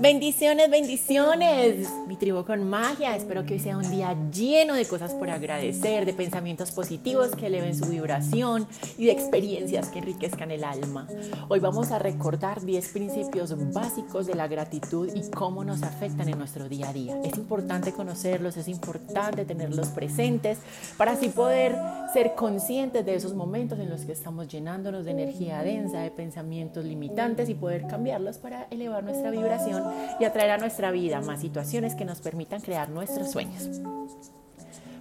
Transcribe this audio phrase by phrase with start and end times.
[0.00, 3.14] Bendiciones, bendiciones, mi tribu con magia.
[3.14, 7.48] Espero que hoy sea un día lleno de cosas por agradecer, de pensamientos positivos que
[7.48, 8.66] eleven su vibración
[8.96, 11.06] y de experiencias que enriquezcan el alma.
[11.48, 16.38] Hoy vamos a recordar 10 principios básicos de la gratitud y cómo nos afectan en
[16.38, 17.20] nuestro día a día.
[17.22, 20.60] Es importante conocerlos, es importante tenerlos presentes
[20.96, 21.76] para así poder
[22.14, 26.86] ser conscientes de esos momentos en los que estamos llenándonos de energía densa, de pensamientos
[26.86, 31.94] limitantes y poder cambiarlos para elevar nuestra vibración y atraer a nuestra vida más situaciones
[31.94, 33.80] que nos permitan crear nuestros sueños.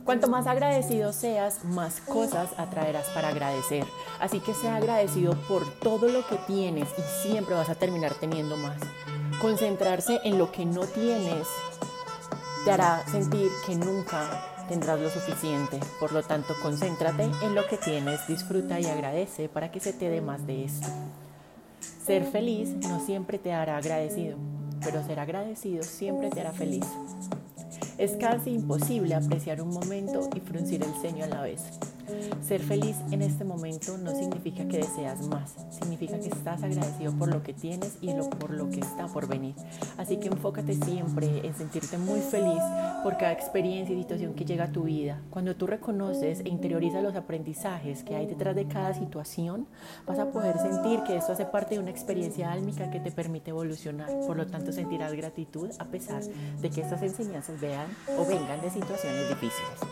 [0.10, 3.86] Cuanto más agradecido seas, más cosas atraerás para agradecer.
[4.20, 8.58] Así que sea agradecido por todo lo que tienes y siempre vas a terminar teniendo
[8.58, 8.82] más.
[9.40, 11.48] Concentrarse en lo que no tienes
[12.66, 15.80] te hará sentir que nunca tendrás lo suficiente.
[16.00, 20.10] Por lo tanto, concéntrate en lo que tienes, disfruta y agradece para que se te
[20.10, 20.88] dé más de esto.
[22.04, 24.38] Ser feliz no siempre te hará agradecido
[24.84, 26.86] pero ser agradecido siempre te hará feliz.
[27.98, 31.64] Es casi imposible apreciar un momento y fruncir el ceño a la vez.
[32.42, 37.34] Ser feliz en este momento no significa que deseas más, significa que estás agradecido por
[37.34, 39.56] lo que tienes y por lo que está por venir.
[39.98, 42.62] Así que enfócate siempre en sentirte muy feliz
[43.04, 45.22] por cada experiencia y situación que llega a tu vida.
[45.30, 49.68] Cuando tú reconoces e interiorizas los aprendizajes que hay detrás de cada situación,
[50.06, 53.52] vas a poder sentir que esto hace parte de una experiencia álmica que te permite
[53.52, 54.10] evolucionar.
[54.28, 58.70] Por lo tanto, sentirás gratitud a pesar de que estas enseñanzas vean o vengan de
[58.70, 59.89] situaciones difíciles.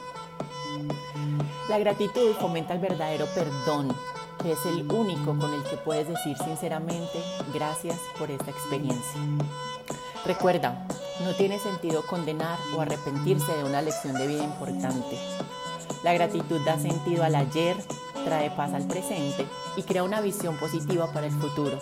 [1.69, 3.93] La gratitud fomenta el verdadero perdón,
[4.41, 7.21] que es el único con el que puedes decir sinceramente
[7.53, 9.19] gracias por esta experiencia.
[10.25, 10.87] Recuerda,
[11.23, 15.17] no tiene sentido condenar o arrepentirse de una lección de vida importante.
[16.03, 17.75] La gratitud da sentido al ayer,
[18.23, 21.79] trae paz al presente y crea una visión positiva para el futuro.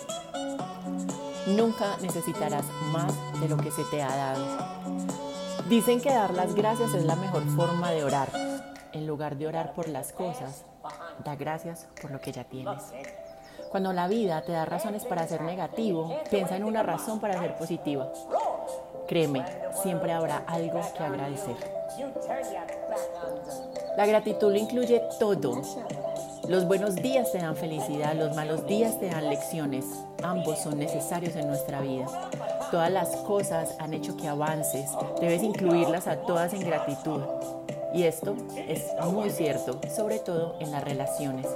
[1.48, 4.44] Nunca necesitarás más de lo que se te ha dado.
[5.68, 8.30] Dicen que dar las gracias es la mejor forma de orar,
[8.96, 10.64] en lugar de orar por las cosas,
[11.24, 12.82] da gracias por lo que ya tienes.
[13.70, 17.56] Cuando la vida te da razones para ser negativo, piensa en una razón para ser
[17.56, 18.10] positiva.
[19.06, 19.44] Créeme,
[19.82, 21.56] siempre habrá algo que agradecer.
[23.96, 25.62] La gratitud lo incluye todo.
[26.48, 29.84] Los buenos días te dan felicidad, los malos días te dan lecciones.
[30.22, 32.06] Ambos son necesarios en nuestra vida.
[32.70, 34.90] Todas las cosas han hecho que avances.
[35.20, 37.20] Debes incluirlas a todas en gratitud.
[37.96, 38.36] Y esto
[38.68, 41.46] es muy cierto, sobre todo en las relaciones.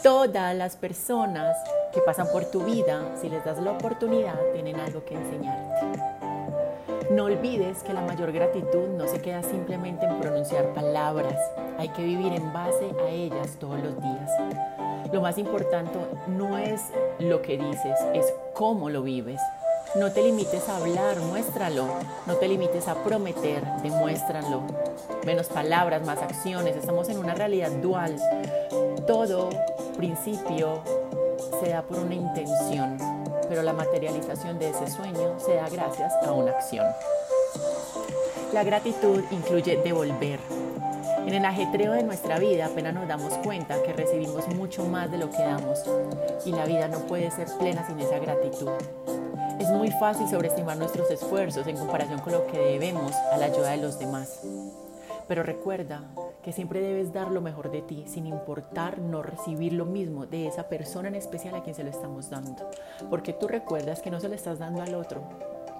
[0.00, 1.56] Todas las personas
[1.92, 6.00] que pasan por tu vida, si les das la oportunidad, tienen algo que enseñarte.
[7.10, 11.40] No olvides que la mayor gratitud no se queda simplemente en pronunciar palabras,
[11.78, 14.30] hay que vivir en base a ellas todos los días.
[15.12, 16.80] Lo más importante no es
[17.18, 19.40] lo que dices, es cómo lo vives.
[19.96, 21.84] No te limites a hablar, muéstralo.
[22.24, 24.62] No te limites a prometer, demuéstralo.
[25.26, 26.76] Menos palabras, más acciones.
[26.76, 28.16] Estamos en una realidad dual.
[29.08, 29.50] Todo
[29.96, 30.80] principio
[31.60, 32.98] se da por una intención,
[33.48, 36.86] pero la materialización de ese sueño se da gracias a una acción.
[38.52, 40.38] La gratitud incluye devolver.
[41.26, 45.18] En el ajetreo de nuestra vida apenas nos damos cuenta que recibimos mucho más de
[45.18, 45.80] lo que damos
[46.44, 48.70] y la vida no puede ser plena sin esa gratitud.
[49.60, 53.72] Es muy fácil sobreestimar nuestros esfuerzos en comparación con lo que debemos a la ayuda
[53.72, 54.40] de los demás.
[55.28, 56.00] Pero recuerda
[56.42, 60.46] que siempre debes dar lo mejor de ti, sin importar no recibir lo mismo de
[60.46, 62.70] esa persona en especial a quien se lo estamos dando.
[63.10, 65.20] Porque tú recuerdas que no se lo estás dando al otro,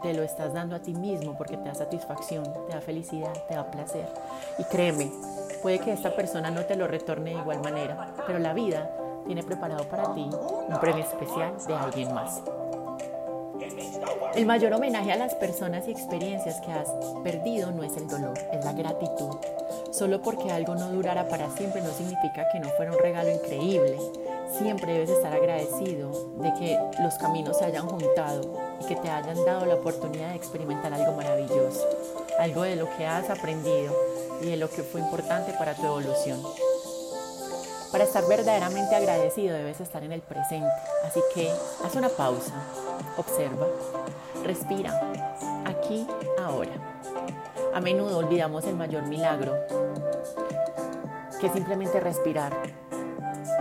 [0.02, 3.54] te lo estás dando a ti mismo porque te da satisfacción, te da felicidad, te
[3.54, 4.12] da placer.
[4.58, 5.10] Y créeme,
[5.62, 8.91] puede que esta persona no te lo retorne de igual manera, pero la vida
[9.26, 10.28] tiene preparado para ti
[10.68, 12.42] un premio especial de alguien más.
[14.34, 16.88] El mayor homenaje a las personas y experiencias que has
[17.24, 19.36] perdido no es el dolor, es la gratitud.
[19.91, 23.98] Solo porque algo no durara para siempre no significa que no fuera un regalo increíble.
[24.56, 29.44] Siempre debes estar agradecido de que los caminos se hayan juntado y que te hayan
[29.44, 31.88] dado la oportunidad de experimentar algo maravilloso,
[32.38, 33.92] algo de lo que has aprendido
[34.41, 36.41] y de lo que fue importante para tu evolución.
[37.92, 40.71] Para estar verdaderamente agradecido debes estar en el presente,
[41.04, 41.51] así que
[41.84, 42.54] haz una pausa,
[43.16, 43.66] observa,
[44.45, 44.92] respira,
[45.65, 46.07] aquí,
[46.41, 46.71] ahora.
[47.75, 49.54] A menudo olvidamos el mayor milagro,
[51.41, 52.53] que es simplemente respirar,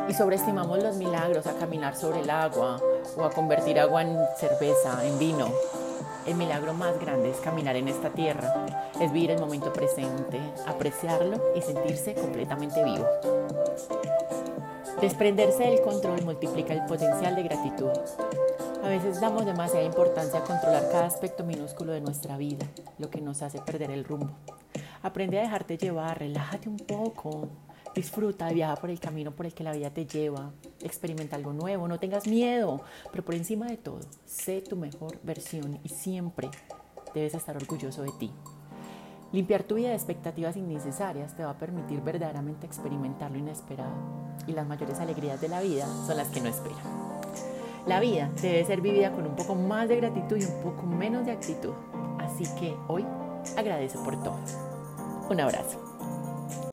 [0.07, 2.79] y sobreestimamos los milagros a caminar sobre el agua
[3.17, 5.47] o a convertir agua en cerveza, en vino.
[6.27, 8.53] El milagro más grande es caminar en esta tierra,
[8.99, 13.07] es vivir el momento presente, apreciarlo y sentirse completamente vivo.
[15.01, 17.91] Desprenderse del control multiplica el potencial de gratitud.
[18.83, 22.65] A veces damos demasiada importancia a controlar cada aspecto minúsculo de nuestra vida,
[22.97, 24.31] lo que nos hace perder el rumbo.
[25.01, 27.47] Aprende a dejarte llevar, relájate un poco,
[27.95, 30.51] disfruta, viaja por el camino por el que la vida te lleva,
[30.81, 35.79] experimenta algo nuevo, no tengas miedo, pero por encima de todo, sé tu mejor versión
[35.81, 36.49] y siempre
[37.13, 38.31] debes estar orgulloso de ti.
[39.31, 43.93] Limpiar tu vida de expectativas innecesarias te va a permitir verdaderamente experimentar lo inesperado
[44.47, 46.79] y las mayores alegrías de la vida son las que no esperan.
[47.85, 51.27] La vida debe ser vivida con un poco más de gratitud y un poco menos
[51.27, 51.73] de actitud.
[52.17, 53.05] Así que hoy
[53.55, 54.37] agradece por todo.
[55.29, 55.88] Un abrazo.